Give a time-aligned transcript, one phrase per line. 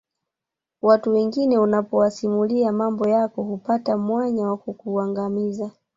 [0.81, 5.71] Watu wengine unapowasimulia mambo yako hupata mwanya wa kukuangamiza